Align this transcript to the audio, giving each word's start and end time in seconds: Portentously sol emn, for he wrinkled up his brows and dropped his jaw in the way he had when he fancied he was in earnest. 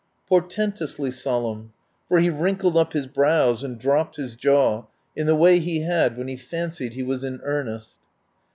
Portentously 0.27 1.11
sol 1.11 1.55
emn, 1.55 1.69
for 2.09 2.19
he 2.19 2.31
wrinkled 2.31 2.75
up 2.75 2.93
his 2.93 3.05
brows 3.05 3.61
and 3.63 3.77
dropped 3.79 4.15
his 4.15 4.35
jaw 4.35 4.85
in 5.15 5.27
the 5.27 5.35
way 5.35 5.59
he 5.59 5.81
had 5.81 6.17
when 6.17 6.27
he 6.27 6.37
fancied 6.37 6.93
he 6.95 7.03
was 7.03 7.23
in 7.23 7.39
earnest. 7.43 7.93